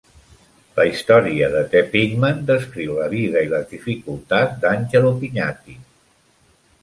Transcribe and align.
La 0.77 0.85
història 0.91 1.49
de 1.55 1.59
The 1.73 1.81
Pigman 1.91 2.39
descriu 2.47 2.97
la 3.01 3.09
vida 3.13 3.43
i 3.47 3.51
les 3.51 3.69
dificultats 3.75 4.57
d'Angelo 4.63 5.11
Pignati. 5.21 5.77